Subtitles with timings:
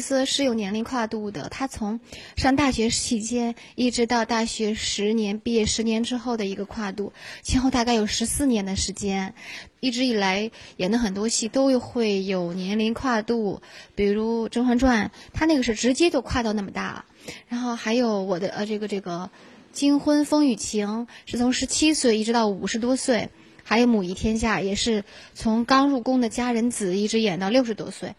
[0.00, 2.00] 是有年龄跨度的，他从
[2.36, 9.34] 上大学期间一直到大学十年毕业十年之后的一个跨度，前后大概有十四年的时间。
[9.80, 13.62] 一直以来演的很多戏都会有年龄跨度，
[13.94, 17.04] 比如《甄嬛传》，他那个是直接就跨到那么大了。
[17.48, 19.30] 然后还有我的呃这个这个
[19.72, 23.30] 《金婚风雨情》，是从十七岁一直到五十多岁。
[23.62, 28.16] 还有《母仪天下》，也是从刚入宫的佳人子一直演到六十多岁。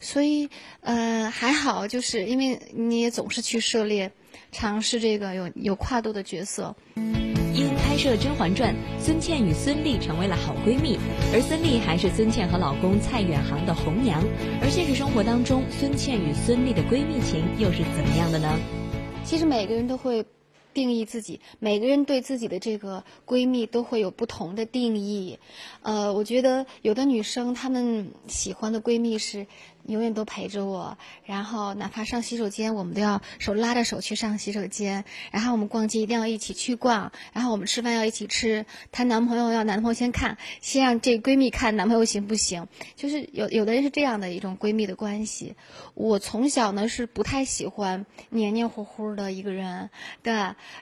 [0.00, 0.48] 所以，
[0.80, 4.12] 呃，还好，就是因为你也总是去涉猎、
[4.50, 6.74] 尝试这个有有跨度的角色。
[7.54, 10.98] 因拍摄《甄嬛传》，孙茜与孙俪成为了好闺蜜，
[11.34, 14.24] 而孙俪还是孙茜和老公蔡远航的红娘。
[14.62, 18.58] 而现实生活当中，孙茜与孙俪的闺蜜情又是怎么样的呢？
[19.22, 20.24] 其实每个人都会。
[20.72, 25.38] 定义自己，每个人对自己的这个闺蜜都会有不同的定义。
[25.82, 29.46] 呃，我觉得有的女生她们喜欢的闺蜜是。
[29.86, 35.04] 永远都陪着我，然后哪怕上洗手间，我们都要手拉着手去上洗手间。
[35.30, 38.64] 然后我们逛街一定要一起去逛，然后我们吃饭要一起吃。
[38.90, 42.66] 谈男朋友要男朋友先看，先让这闺蜜看男朋友行不行？
[42.96, 45.56] 就是有有的人是这样的一种闺蜜的关系。
[45.94, 49.90] 我从小呢是不太喜欢黏黏糊糊的一个人，
[50.22, 50.32] 对，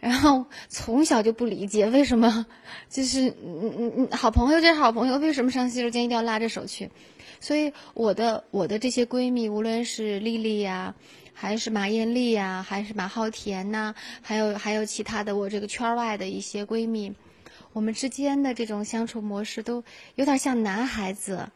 [0.00, 2.46] 然后从小就不理解为什么，
[2.90, 6.90] 就是嗯嗯嗯，好朋友就是好朋友，为什么上洗手间一定要拉着手去？
[7.40, 10.94] 所以我的我的这些闺蜜，无论是丽丽呀，
[11.32, 17.12] 还是马艳丽呀，还是马浩田呐，还有还有其他的我这个圈外的一些闺蜜，
[17.72, 19.84] 我们之间的这种相处模式都
[20.16, 21.48] 有点像男孩子，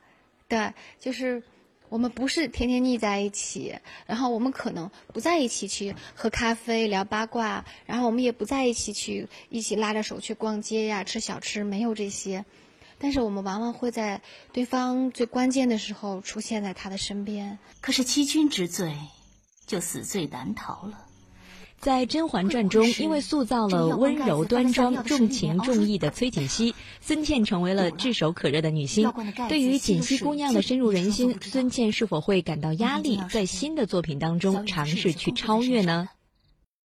[0.49, 1.43] 对，就是
[1.89, 3.75] 我们不是天天腻在一起，
[4.07, 12.45] 然后我们可能不在一起去喝咖啡聊八卦，然后我们也不在一起去一起拉着手去逛街呀吃小吃，没有这些。
[13.03, 14.22] 但是我们往往会在
[14.53, 17.58] 对方最关键的时候出现在他的身边。
[17.81, 18.95] 可是欺君之罪，
[19.67, 21.06] 就死罪难逃了。
[21.80, 29.12] 在《甄嬛传》中，因为塑造了温柔端庄、重情重义的崔槿汐，孙茜成为了炙手可热的女星。
[29.48, 36.08] 对于槿汐姑娘的深入人心，孙茜是否会感到压力，在新的作品当中尝试去超越呢？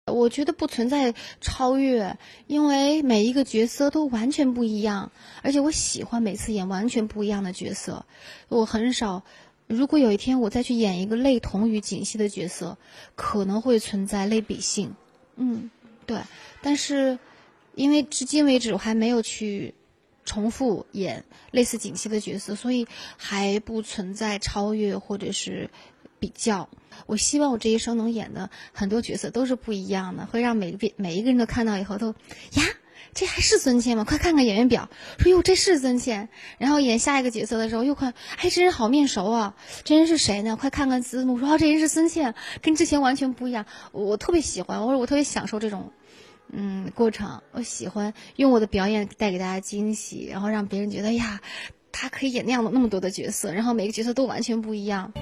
[0.10, 5.12] 我觉得不存在超越，因为每一个角色都完全不一样，
[5.42, 8.06] 而且我喜欢每次演完全不一样的角色。
[8.48, 9.24] 我很少，
[9.68, 12.78] 如果有一天我再去演一个类同于锦汐的角色，
[13.16, 14.96] 可能会存在类比性。
[15.36, 15.70] 嗯，
[16.06, 16.20] 对。
[16.62, 17.18] 但是，
[17.76, 19.74] 因为至今为止我还没有去
[20.26, 25.70] 重复演类似锦汐的角色，所以还不存在超越或者是
[26.20, 26.70] 比较。
[27.06, 32.64] 我希望我这一生能演的很多角色都是不一样的，会让每个每一个人都看到以后都呀，
[33.14, 34.04] 这还是孙茜吗？
[34.04, 36.28] 快看看演员表，说哟这是孙茜。
[36.58, 40.58] 然后演下一个角色的时候又看，哎这人好面熟啊，这人是谁呢？
[40.58, 43.66] 快看看字幕，说哦这人是孙茜，跟之前完全不一样。
[43.92, 45.92] 我特别喜欢，我说我特别享受这种
[46.52, 51.40] 嗯过程，我喜欢用我的表演带给大家惊喜，然后让别人觉得呀，
[51.92, 55.14] 他可以演那样的那么多的角色，然后每个角色都完全不一样。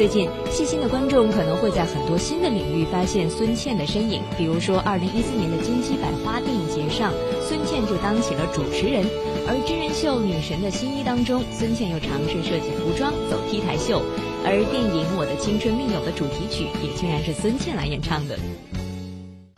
[0.00, 4.22] 最近，细心的观众可能会在很多新的领域发现孙茜的身影。
[4.38, 7.12] 比如说，二零一四年的金鸡百花电影节上，
[7.46, 9.04] 孙茜就当起了主持人；
[9.46, 14.00] 而真人秀《女神的新衣》当中，孙茜又尝试设计服装、走 T 台秀；
[14.42, 18.38] 而电影《我的青春命友》的主题曲也竟然是孙茜来演唱的。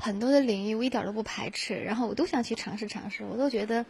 [0.02, 3.86] 很多的领域我一点都不排斥，然后我都想去尝试尝试，我都觉得。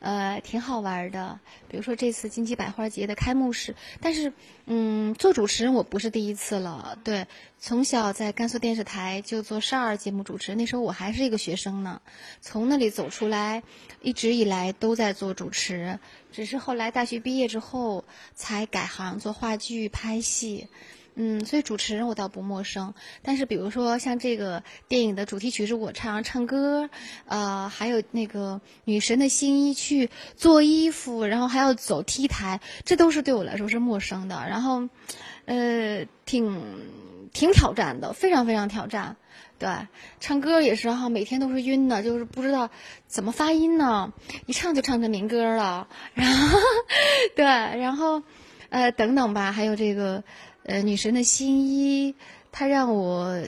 [0.00, 1.38] 呃，挺好玩的。
[1.68, 4.32] 比如说这次金鸡百花节的开幕式，但是，
[4.66, 6.98] 嗯，做主持人我不是第一次了。
[7.04, 7.26] 对，
[7.58, 12.00] 从小在甘肃电视台就做少儿节目主持，那时候我还是一个学生呢。
[12.40, 13.62] 从那里走出来，
[14.00, 16.00] 一直以来都在做主持，
[16.32, 20.68] 只是后来大学毕业之后才改行做话剧拍戏。
[21.22, 26.88] 嗯，所以主持人我倒不陌生，但是比如说像这个电影的主题曲是我唱唱歌，
[27.26, 34.46] 呃，还有那个女神的新衣去做衣服，然后还要走 T 台，这都是对我来说是陌生的。
[34.48, 34.88] 然后，
[35.44, 36.62] 呃，挺
[37.34, 39.16] 挺挑战的，非常非常挑战。
[39.58, 39.68] 对，
[40.20, 42.70] 唱歌也是哈，每天都是晕的，就是不知道
[43.06, 44.14] 怎么发音呢，
[44.46, 45.86] 一唱就唱成民歌了。
[46.14, 46.58] 然后，
[47.36, 48.22] 对，然后，
[48.70, 50.24] 呃，等等吧，还有这个。
[50.70, 52.14] 呃，女神的新衣，
[52.52, 53.42] 它让我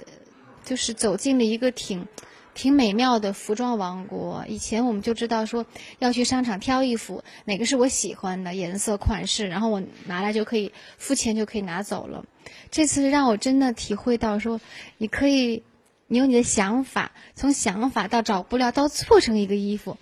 [0.65, 2.09] 就是走进了一个挺
[2.53, 4.45] 挺美妙的服装王国。
[4.49, 5.65] 以前我们就知道说
[6.01, 12.25] 要去商场挑衣服，哪个是我喜欢的颜色、款式，然后我拿来就可以付钱就可以拿走了。
[12.73, 14.61] 这次让我真的体会到说，
[14.99, 15.63] 你可以，
[16.09, 19.97] 你有你的想法，从想法到找布料到做成一个衣服，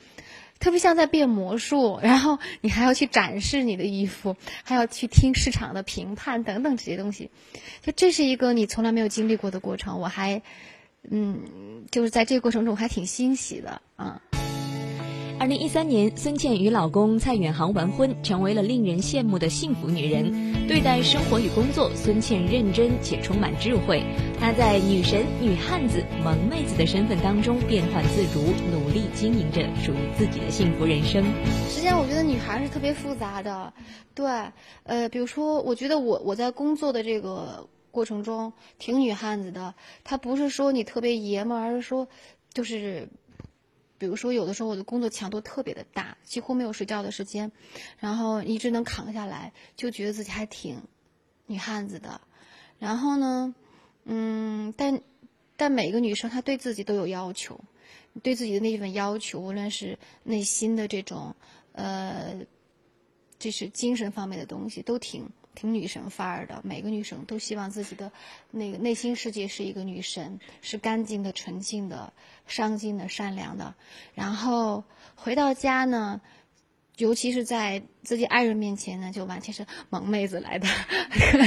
[0.61, 7.31] 特别像在变魔术，然后你还要去展示你的衣服，还要去听市场的评判等等这些东西，
[7.83, 10.43] 就这是一个你从来没有经历过的过程，我还，
[11.11, 14.21] 嗯，就是在这个过程中还挺欣喜的啊。
[15.41, 20.69] 二零一三年，孙茜与老公蔡远航完婚，成为了令人羡慕的幸福女人。
[20.69, 24.05] 对待生活与工作，孙茜认真且充满智慧。
[24.39, 31.25] 她在女神、女汉子、萌妹子的身份当中变换自如，努力经营着属于自己的幸福人生。
[31.71, 33.73] 实际上，我觉得女孩是特别复杂的。
[34.15, 34.27] 对，
[34.83, 39.75] 呃，比如说，我觉得我我在工作的这个过程中挺女汉子的。
[40.05, 42.07] 她不是说你特别爷们儿，而是说，
[42.53, 43.09] 就是。
[44.01, 47.53] 比如说，有的时候我的工作强度特别的大，几乎没有睡觉的时间，
[47.99, 50.81] 然后一直能扛下来，就觉得自己还挺
[51.45, 52.23] 女汉子的。
[52.79, 53.55] 然后呢，
[54.05, 55.03] 嗯，但
[55.59, 57.61] 但每个女生她对自己都有要求，
[58.23, 61.37] 对自己的那份要求，无论是内心的这种，
[61.73, 62.41] 呃，
[63.39, 65.29] 这是精神方面的东西，都挺。
[65.55, 68.11] 挺女神范儿的，每个女生都希望自己的
[68.51, 72.13] 那个内心世界是一个女神，是干净的、纯净的、
[72.47, 73.75] 上进的、善良的。
[74.15, 74.85] 然后
[75.17, 76.21] 回到家呢，
[76.97, 80.69] 尤其是在自己爱人面前呢，就完全是萌妹子来的。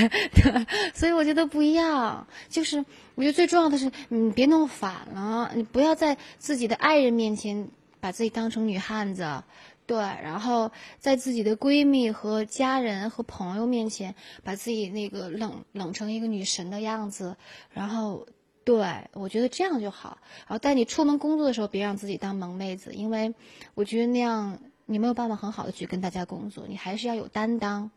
[0.94, 2.86] 所以我觉得不一样，就是
[3.16, 7.70] 我觉得最重要的是，你别弄反了，你不要在自己的爱人面前
[8.00, 9.44] 把自己当成女汉子。
[9.86, 17.36] 对，然后在自己的闺蜜和家人和朋友面前，把自己那个冷冷成一个女神的样子，
[17.70, 18.26] 然后，
[18.64, 20.18] 对我觉得这样就好。
[20.48, 23.34] 然后带你出门工作的时候，别让自己当萌妹子，因为
[23.74, 27.92] 我觉得那样你没有办法很好的去跟大家工作，你还是要有担当。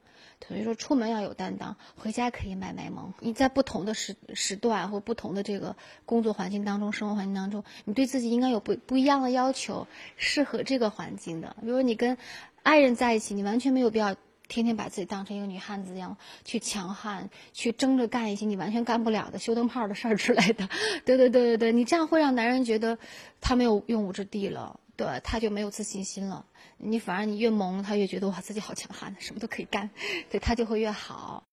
[0.46, 3.12] 所以说，出门要有担当，回家可以卖卖萌。
[3.18, 5.74] 你在不同的时时段或不同的这个
[6.04, 11.56] 工作环境当中、生活环境当中，你对自己应该有不不一样的要求，适合这个环境的。
[11.62, 12.16] 比如你跟
[12.62, 14.14] 爱人在一起，你完全没有必要
[14.46, 20.68] 天天把自己当成一个女汉子一样去强悍，去争着干一些你完全干不了的修灯泡的事儿之类的。
[21.04, 22.98] 对对对对对，你这样会让男人觉得
[23.40, 24.78] 他没有用武之地了。
[24.96, 26.46] 对，他就没有自信心了。
[26.78, 29.90] 你反而你越萌，他越觉得哇自己好强悍，什么都可以干，
[30.31, 31.44] 对他就会越好。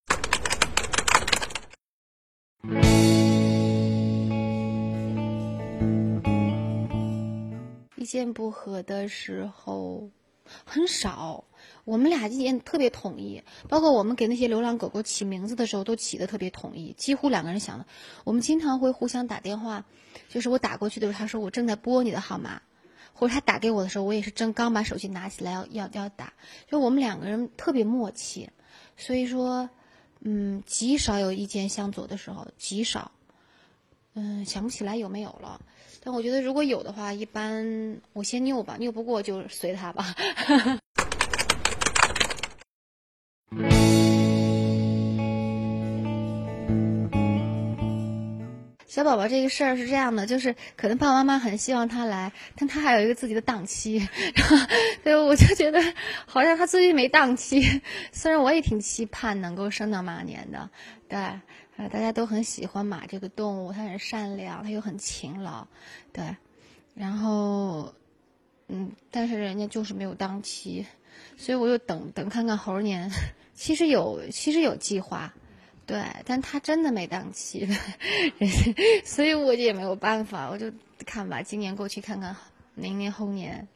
[7.98, 10.10] 意见不合的时候
[10.64, 11.44] 很少，
[11.84, 17.86] 我们俩意见特别统一，包括我们给那些流浪狗狗起名字的时候都起的特别统一，几乎两个人想的。
[18.24, 19.84] 我们经常会互相打电话，
[20.30, 22.62] 就是我打过去的时候，他说我正在拨你的号码。
[23.14, 26.34] 或者他打给我的时候，我也是正刚把手机拿起来要要要打，
[26.70, 28.50] 就我们两个人特别默契，
[28.98, 29.70] 所以说，
[30.20, 33.12] 嗯，极少有意见相左的时候，极少，
[34.14, 35.62] 嗯，想不起来有没有了，
[36.04, 40.16] 但我觉得如果有的话，一般我先拗吧，拗不过就随他吧。
[49.04, 54.00] 宝宝这个事儿是这样的，就是可能爸爸妈妈很希望他来，但他还有一个自己的档期，
[55.04, 55.82] 所以我就觉得
[56.26, 57.82] 好像他最近没档期。
[58.12, 60.70] 虽然我也挺期盼能够生到马年的，
[61.08, 61.20] 对，
[61.78, 65.68] 呃，大家都很喜欢马这个动物，它很善良，它又很勤劳，
[66.12, 66.36] 对，
[66.96, 67.94] 然后，
[68.68, 70.86] 嗯，但是人家就是没有档期，
[71.38, 73.10] 所以我就等等看看猴年。
[73.56, 75.32] 其实有，其实有计划。
[75.86, 77.68] 对，但他真的没档期，
[79.04, 80.72] 所以我也没有办法，我就
[81.06, 82.34] 看吧，今年过去看看，
[82.74, 83.68] 明年后年。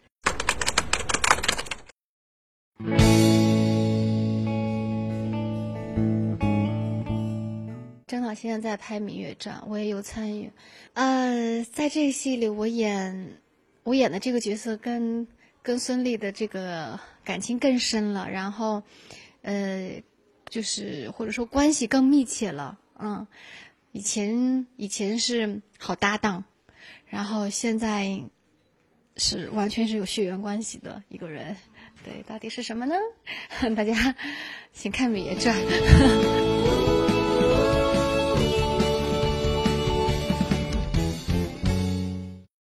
[8.07, 10.49] 张导现在在拍《芈月传》，我也有参与。
[10.93, 13.33] 呃，在这个戏里，我演
[13.83, 15.27] 我演的这个角色跟
[15.61, 18.81] 跟孙俪的这个感情更深了，然后，
[19.41, 20.01] 呃。
[20.49, 23.27] 就是或者说关系更密切了，嗯，
[23.91, 26.43] 以前以前是好搭档，
[27.05, 28.21] 然后现在
[29.15, 31.55] 是完全是有血缘关系的一个人，
[32.03, 32.95] 对，到底是什么呢？
[33.75, 34.15] 大家
[34.73, 35.55] 请看《芈月传》。